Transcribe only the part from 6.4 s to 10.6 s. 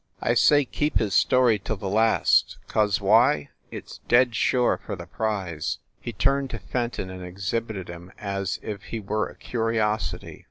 to Fenton and exhibited him as if he were a curiosity.